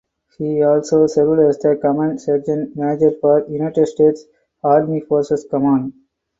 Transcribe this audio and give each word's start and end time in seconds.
He 0.39 0.63
also 0.63 1.05
served 1.05 1.41
as 1.41 1.59
the 1.59 1.75
command 1.75 2.19
sergeant 2.19 2.75
major 2.75 3.11
for 3.11 3.45
United 3.47 3.85
States 3.85 4.25
Army 4.63 5.01
Forces 5.01 5.45
Command. 5.47 5.93